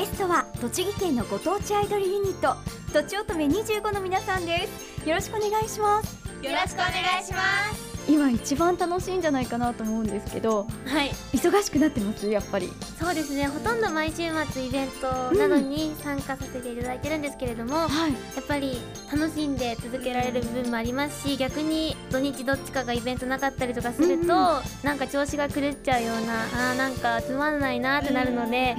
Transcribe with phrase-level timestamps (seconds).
[0.00, 2.56] ゲストは栃木県のご当地アイドルユニット
[2.90, 5.06] とちおとめ25の皆さんです。
[5.06, 6.16] よろしくお願いします。
[6.42, 7.89] よろしくお願いします。
[8.08, 11.10] 今一番楽しいんじゃないかなと思うんですけどはい。
[11.32, 12.28] 忙しくなってます？
[12.28, 12.68] やっぱり。
[12.98, 13.46] そうですね。
[13.46, 18.12] ほとんど毎週末イベントなどに参加させていただいてるんですけれども、はい。
[18.12, 18.78] やっぱり
[19.12, 24.26] 楽しんで続けられる部分もありますし逆に土日どっちかがイベントなかったりとかすると、うん
[24.82, 28.74] なんか調子が狂っちゃうようなあーなんかつまんないなってなるので、へ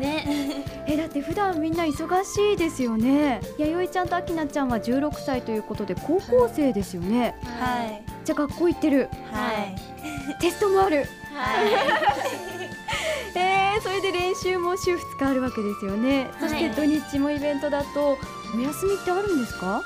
[0.00, 0.64] ね。
[0.88, 3.40] えだって普段みんな忙しいですよね。
[3.58, 7.34] 弥生ちゃんとあきなちゃんは16歳ということで高校生ですよね。
[7.42, 8.02] はい。
[8.24, 9.08] じゃあ学校行ってる。
[9.30, 10.40] はい。
[10.40, 10.98] テストもある。
[10.98, 11.06] はい。
[13.38, 18.18] えー、それで練習も週2日あるわけですよね、そして土日もイベントだと
[18.54, 19.82] お休みってあるんですか？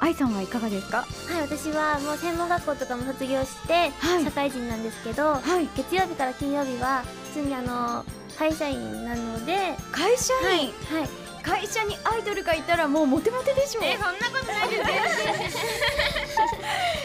[0.00, 0.98] 愛さんはいかがですか？
[0.98, 1.04] は
[1.38, 4.24] い私はもう専門学校とかも卒業して、はい。
[4.24, 5.68] 社会人なんですけど、はい。
[5.76, 7.02] 月曜日から金曜日は
[7.34, 8.04] 普通にあの
[8.38, 11.08] 会社員なので会社員、はい
[11.44, 13.80] 会社にアイドルがいたらもうモテモテでしょ。
[13.84, 14.76] えそんなことないで
[15.50, 15.58] す。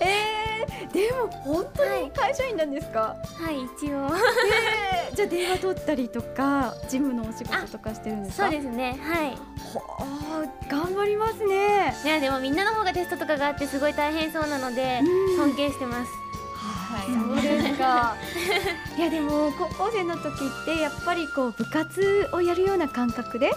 [0.00, 3.62] えー、でも本当に会社員なんですか、はい。
[3.64, 4.06] 一応。
[4.06, 8.44] えーじゃあ電話取ったりとか事務のお仕事とかしてるんですか？
[8.44, 8.98] そうですね。
[9.02, 9.36] はい。
[9.74, 11.94] ほあ頑張りますね。
[12.02, 15.36] いやでもみんなの方がテストとかがあってすごい大変そうなのでうん。
[15.36, 16.10] 尊敬してます
[17.06, 18.16] そうですか。
[18.96, 20.28] いやでも高校生の時
[20.62, 23.50] ってやっぱりこう部活をやるような感覚で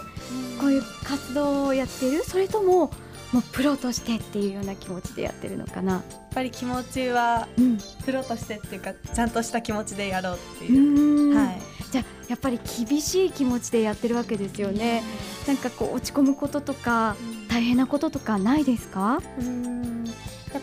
[0.60, 2.90] こういう活動をやってるそれとも
[3.32, 5.92] もうプロとしてっていうような気持ちでやってるのかな。
[5.94, 6.02] やっ
[6.34, 7.78] ぱり気持ちはうん。
[8.04, 10.68] プロとしてっていうかちゃんとした気持ちでやろうってう。
[10.76, 11.36] いう、ん。
[11.36, 11.60] はい。
[11.90, 15.02] じゃあやっぱり厳しい気持ちでやってるわけですよね。
[15.46, 17.14] なんかこう落ち込むこととか
[17.48, 19.20] 大変なこととかないですか？
[19.38, 20.04] うーん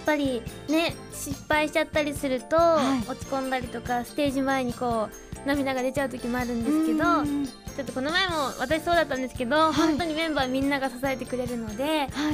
[0.06, 3.10] ぱりね失敗しちゃったりすると、はい。
[3.10, 9.74] 落ち込んだりとかステージ前にこう涙が出ちゃう時もあるんですけどうんちょっとこの前も私そうだったんですけど、い。
[9.74, 12.32] 本当にメンバーみんなが支えてくれるのでは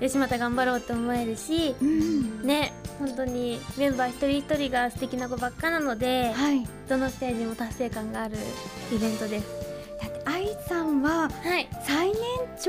[0.00, 8.36] い、よしまた頑張ろうって思えるしうんね本当にメンバー一人一人が素敵な子ばっかなのではい、どのステージも達成感がある
[8.92, 9.46] イベントです。
[10.00, 11.68] だって愛さんははい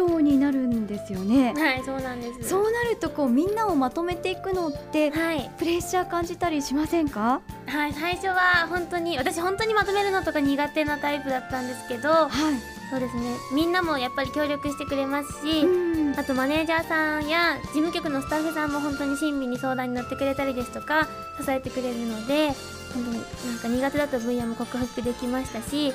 [0.07, 1.53] 長になるんですよね。
[1.55, 2.49] はいそうなんです。
[2.49, 5.51] そうなるとこうみんなをまとめていくのってはい。
[5.57, 7.41] プレッシャー感じたりしませんか？
[7.67, 12.29] はい最初は本当に私本当にまとめるのとか苦手なタイプだったんですけどはい、
[12.89, 13.21] そうですね。
[13.53, 16.19] みんなもやっぱり協力してくれますし、うん。
[16.19, 21.07] あとマネージャーさんや事務局のスタッフさんも本当に親身に相談に乗ってくれたりですとか
[21.39, 22.47] 支えてくれるので
[22.93, 25.93] 本当になんか苦手だった分野も克服できましたし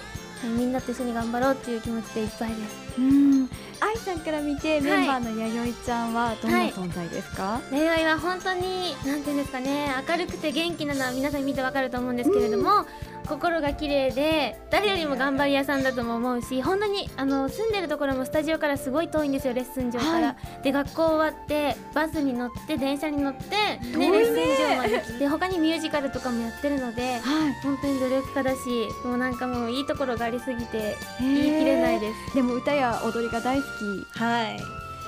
[0.57, 3.51] みんなと一緒に頑張ろうっていう気持ちでいっぱいですうん。
[3.81, 9.89] 愛さんから見てメンバーの弥生ちゃんはどんな存在ですか、恋愛は本当になんていうんですかね。
[10.09, 12.87] 明るくて元気なのは皆さん見てわかると思うんですけれども、
[13.27, 23.49] 心が綺麗で誰よりも頑張り屋さんだとも思うし本当にあの住んでるところもスタジオからすごい遠いんですよレッスン場から、はで学校終わってバスに乗って電車に乗って、
[23.97, 27.21] ねね、レッスン場まで来て 他にミュージカルとかもやってるのではい。
[27.63, 28.59] 本当に努力家だし
[29.05, 32.35] もうなんかもういいところがありすぎて言い切れないです。
[32.35, 34.19] でも歌や踊りが大好き。
[34.19, 34.61] はい。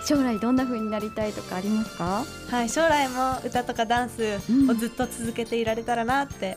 [0.05, 2.25] 将来どんな風になりたいとかありますか？
[2.49, 4.39] はい、将来も歌とかダンス
[4.71, 6.57] をずっと続けていられたらなって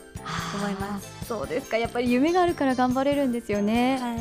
[0.54, 1.76] 思います、そうですか。
[1.76, 4.18] やっぱり夢があるから頑張れるんですよね、はい。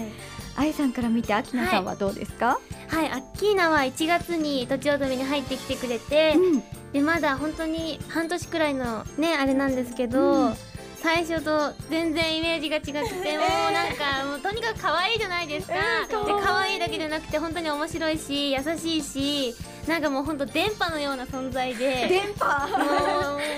[0.55, 6.63] 愛さんから見て秋菜さんはどうですか、はい、アッキーナは1月にとちおとめに入ってきてくれて、うん。
[6.91, 10.53] でまだ本当に半年くらいのねあれなんですけど、うん
[11.01, 16.23] 最初と全然イメージが違くてもうなんかもうとにかく可愛いじゃないですか、う。
[16.23, 19.55] んで可愛いだけじゃなくて本当に面白いし優しいし
[19.87, 22.45] なんかもう本当電波のような存在で電波？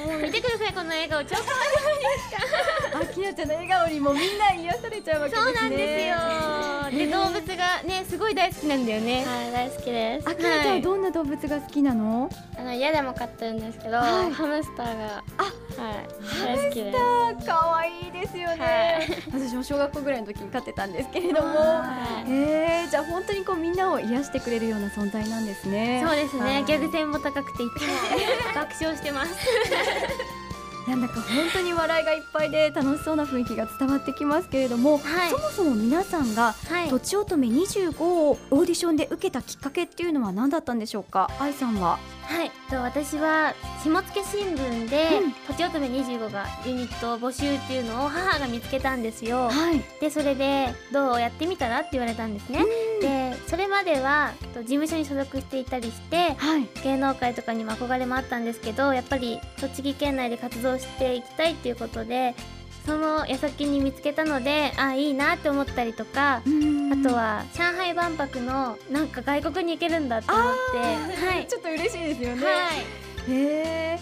[0.07, 5.52] もう見てくださいこの笑顔超可愛い秋菜ちゃんの笑顔にもみんな癒されちゃうわけですね。
[5.52, 6.97] そうなんですよ。
[6.97, 9.25] で動物がねすごい大好きなんだよね。
[9.25, 10.29] はい、大好きです。
[10.29, 12.29] 秋菜ちゃんはどんな動物が好きなの、
[12.61, 14.31] あの家でも飼ってるんですけど、はい。
[14.31, 15.23] ハムスターが、はい、
[16.45, 16.97] 大好きです。
[16.99, 21.47] あ可愛いですよね、私も小学校ぐらいの時に飼ってたんですけれども。
[21.58, 22.31] はい。
[22.31, 26.03] えー、じゃあ本当にこうみんなを癒してくれるような存在なんですね。
[26.05, 26.61] そうですはい。
[26.61, 27.87] ねギャグ線も高くていつも
[28.53, 29.31] 爆笑してます。
[30.87, 31.23] なんだか本
[31.53, 35.29] 当に笑いがいっぱいで楽しそうな雰囲気が伝わってきますけれども、はい。
[35.31, 36.90] そもそも皆さんがはい。
[36.90, 41.31] とちおとめ25をオーディションで受けたきっかけっていうのは何だったんでしょうか？
[41.40, 41.97] 愛さんは
[42.31, 49.49] はい、と私は下野新聞でうん「とちおとめ25」がユニットを募集っていうのを母が見つけたんですよ。
[49.49, 52.63] はいでそれで「どうやってみたら?」って言われたんですね。
[53.01, 62.35] でそれまではと事務所に所属していたりしてはい芸能界とかにも憧れもあったんですけどやっぱり栃木県内で活動していきたいっていうことで
[62.85, 70.78] その矢先に見つけたのであいいなって思ったりとかあとは上海万博のなんか外国に行けるんだって思って。
[71.25, 71.47] はい。
[71.47, 72.51] ちょっと嬉しいですよね、は
[73.29, 73.31] い。
[73.31, 73.99] へえ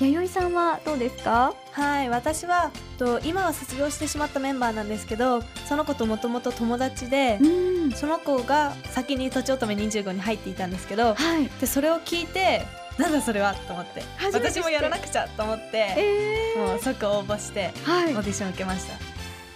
[0.00, 1.54] 弥生さんはどうですか？
[1.72, 7.92] はい私はと今は卒業してしまったメンバーなんですけどその子ともともと友達でうん。
[7.92, 11.48] その子が先にとちおとめ25に入っていたんですけどはい。
[11.60, 12.66] でそれを聞いて
[12.98, 14.02] なんだそれはと思って。
[14.32, 18.14] 私もやらなくちゃと思ってえもう即応募してはい。
[18.14, 18.94] オーディション受けました。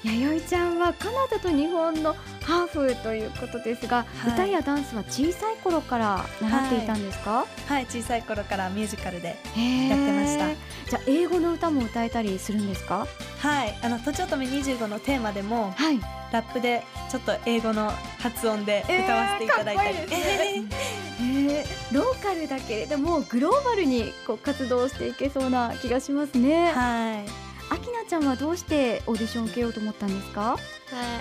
[0.02, 4.32] 弥生ちゃんはカナダと日本のハーフということですが、はい。
[4.32, 7.84] 歌やダンスは小さい頃から習っていたんですか、はい。
[7.87, 10.90] 小さい頃からミュージカルでやってました。
[10.90, 13.06] じゃあ英語の歌も歌えたりするんですか？
[13.40, 13.78] はい。
[13.82, 16.00] あのとちおとめ25のテーマでもはい。
[16.32, 17.90] ラップでちょっと英語の
[18.20, 20.64] 発音で歌わせていただいたり、えー
[21.20, 21.99] かっこいいですね。
[21.99, 26.72] ローカルだけれどもグローバルにこう活動していけそうな気がしますね。
[26.72, 27.25] はい。
[27.72, 30.40] あきなちゃんはどうしてオーディションを受けようと思ったんですか？
[30.43, 30.58] はい、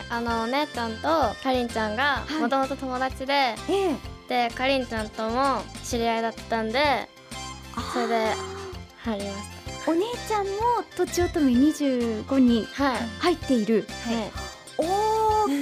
[0.09, 2.41] あのお姉ちゃんとかりんちゃんがはい。
[2.41, 3.55] もともと友達で、え
[3.91, 3.95] え。
[4.49, 6.79] でかりんちゃんとも知り合いだったんで
[7.93, 8.27] それで
[9.03, 9.43] 入りまし
[9.87, 10.51] お姉ちゃんも
[10.95, 13.01] とちおとめ25にたはい。
[13.19, 13.87] 入っている。
[14.05, 14.31] はい。
[14.77, 15.57] おお、 兄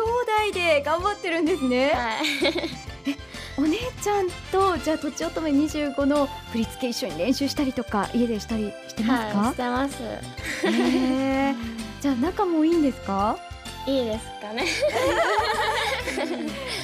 [0.00, 1.90] 弟で頑張ってるんですね。
[1.90, 2.91] はい
[3.58, 9.38] お姉ちゃんとじゃあとちおとめ25の振り付け一緒に練習したりとか家でしたりしてますか？
[9.38, 10.02] はいしてます
[10.66, 11.54] へー
[12.00, 13.36] じゃあ仲もいいんですか？
[13.86, 14.64] いいですかね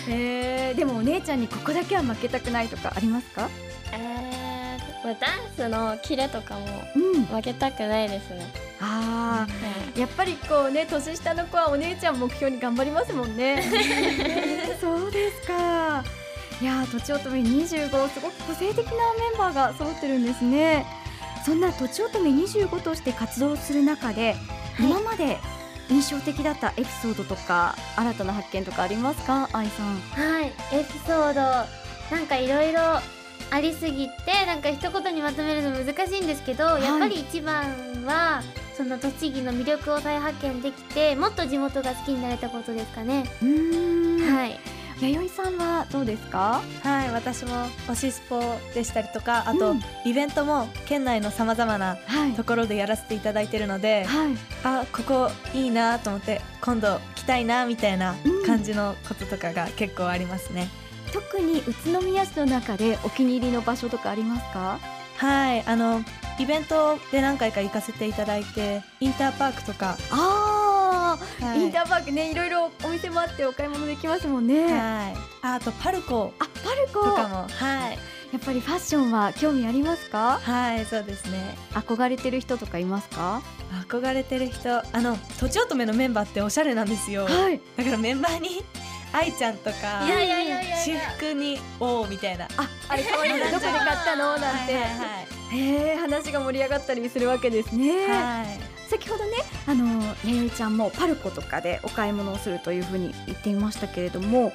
[0.08, 3.48] えー、でもお姉ちゃんにここだけは負けたくないとかありますか？
[3.92, 6.66] えー、まあダンスのキレとかも
[6.96, 7.24] うん。
[7.26, 8.46] 負けたくないですね
[8.80, 9.46] あは
[9.96, 13.62] あ、やっぱりこうね年下の子はお姉ちゃん目標に頑張りますもんね。
[14.80, 16.04] そうですか。
[16.60, 18.96] いやーとちおとめ25すごく個性的なメ
[19.34, 20.86] ンバーが揃ってるんですね。
[21.46, 24.34] そんなとちおとめ25として活動する中で、
[24.78, 25.38] 今まで
[25.88, 29.98] 印象的だったエピソードとか新たな発見とかありますか、愛さん。
[29.98, 31.40] はいエピソード
[32.14, 32.80] なんかいろいろ
[33.50, 37.64] ありすぎてなんか一言にまとめるの難しいんですけど、いやっぱり一番
[38.04, 38.42] は
[38.76, 43.24] その栃木の魅力を再発見できてもっと地元が好きになれたことですかね。
[43.40, 44.58] はい
[45.06, 46.60] 弥生さんはどうですか？
[46.82, 47.52] はい、私も
[47.86, 48.40] 推しスポ
[48.74, 54.36] でしたりとかあと、うんイベントも県内のさまざまなはいところでやらせていただいてるので、はい。
[54.64, 58.14] あここいいなと思って今度来たいなみたいな
[58.46, 60.68] 感じのこととかが結構ありますね。
[61.12, 64.78] 特に宇都宮市の中でお気に入りの場所とかありますか？
[65.16, 66.02] はいあの
[66.38, 70.37] イベントで何回か行かせていただいてインターパークとか、ああ、
[71.40, 71.60] はい。
[71.60, 74.64] インターパークねいろいろお店もあってお買い物できますもんね。
[74.64, 74.72] はい。
[75.42, 76.32] ああとパルコ。
[76.38, 77.04] あパルコ。
[77.04, 77.48] とかも。
[77.48, 77.98] はい。
[78.30, 80.38] やっぱりファッションは興味ありますか？
[80.42, 81.56] はいそうですね。
[81.72, 83.40] 憧れてる人とかいますか？
[83.88, 84.78] 憧れてる人。
[84.78, 87.24] あのとちおとめのメンバーっておしゃれなんですよ。
[87.24, 87.60] はい。
[87.76, 88.62] だからメンバーに
[89.14, 92.44] 愛ちゃんとか私服におーみたいな。
[92.58, 94.36] ああれ可愛いねどこで買ったの？
[94.36, 94.74] なんて。
[94.74, 97.90] はいへえ話が盛り上がったりするわけですね。
[97.90, 99.32] はいはい先ほどね
[99.66, 104.52] あの弥生ちゃんもパルコとかでお買い物をするというふうに言っていましたけれども、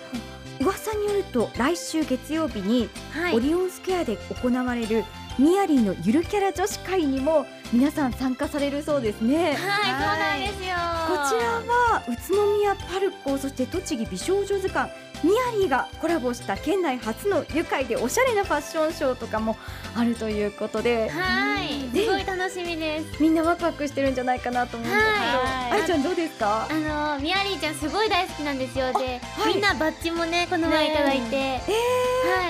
[0.60, 3.36] 噂によると来週月曜日にはい。
[3.36, 5.04] オリオンスクエアで行われる
[5.38, 9.36] ミヤリーのゆるキャラ女子会にも皆さん参加されるそうですね。
[9.36, 10.76] はい、そうなんですよ。
[11.08, 14.92] こちらは宇都宮パルコそして栃木美少女図鑑
[15.24, 19.56] ミヤリーがコラボした県内初の愉快でおしゃれなファッションショーとかも
[19.96, 21.84] あるということではい。
[21.94, 23.22] ねすごい楽しみです。
[23.22, 25.82] みんなワクワクしてるんじゃないかなと思うんですけど、はい。
[25.82, 26.68] あいちゃんどうですか？
[26.70, 28.88] あのミヤリーちゃんすごい大好きなんですよ。
[28.94, 29.54] で、はい。
[29.54, 31.60] みんなバッジもねこの前いただいて、え。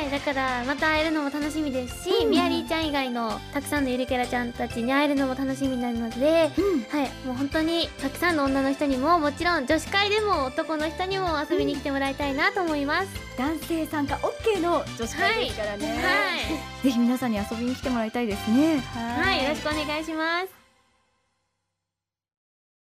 [0.02, 0.12] はい。
[0.12, 6.84] だからまた会えるのも楽しみですし、うんリーちゃん以外のたくさんのゆるキャラちゃんたちに会えるのも楽しみになるのでーうん。
[6.84, 7.12] はい。
[7.26, 15.94] もう本当にたくさんの女の人にももちろん女子会でも男の人にも遊びに来てもらいたいなと思います、男性参加 OK の女子会ですからね、は
[16.70, 18.80] いぜひ皆さんに遊びに来てもらいたいですね。
[18.94, 20.63] はい、よろしくお願いします